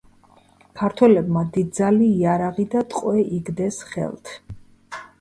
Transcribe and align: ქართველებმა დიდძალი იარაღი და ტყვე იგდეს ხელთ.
ქართველებმა 0.79 1.43
დიდძალი 1.59 2.09
იარაღი 2.23 2.67
და 2.75 2.85
ტყვე 2.95 3.25
იგდეს 3.39 3.83
ხელთ. 3.95 4.39